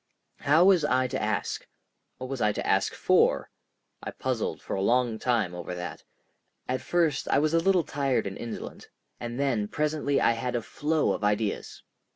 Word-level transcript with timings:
How 0.39 0.65
was 0.65 0.83
I 0.83 1.05
to 1.09 1.21
ask? 1.21 1.67
What 2.17 2.27
was 2.27 2.41
I 2.41 2.53
to 2.53 2.65
ask 2.65 2.95
for? 2.95 3.51
I 4.01 4.09
puzzled 4.09 4.59
for 4.59 4.73
a 4.75 4.81
long 4.81 5.19
time 5.19 5.53
over 5.53 5.75
that—at 5.75 6.81
first 6.81 7.27
I 7.27 7.37
was 7.37 7.53
a 7.53 7.59
little 7.59 7.83
tired 7.83 8.25
and 8.25 8.35
indolent—and 8.35 9.39
then 9.39 9.67
presently 9.67 10.19
I 10.19 10.31
had 10.31 10.55
a 10.55 10.63
flow 10.63 11.11
of 11.13 11.23
ideas. 11.23 11.83